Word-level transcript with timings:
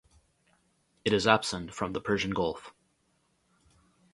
It 1.05 1.13
is 1.13 1.27
absent 1.27 1.75
from 1.75 1.93
the 1.93 2.01
Persian 2.01 2.31
Gulf. 2.31 2.73